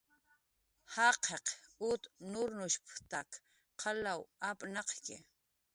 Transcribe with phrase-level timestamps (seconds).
[0.93, 1.45] "Jaqiq
[1.89, 3.29] ut nurnushp""tak
[3.81, 5.15] qalw apnaq""ki"